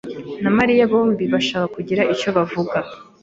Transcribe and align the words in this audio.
na 0.43 0.51
Mariya 0.57 0.89
bombi 0.91 1.23
bashaka 1.33 1.65
kugira 1.75 2.01
icyo 2.13 2.29
bavuga. 2.37 2.77